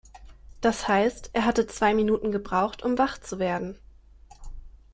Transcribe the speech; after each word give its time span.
Das 0.61 0.87
heißt, 0.87 1.29
er 1.33 1.45
hatte 1.45 1.67
zwei 1.67 1.93
Minuten 1.93 2.31
gebraucht, 2.31 2.81
um 2.81 2.97
wach 2.97 3.19
zu 3.19 3.37
werden. 3.37 3.77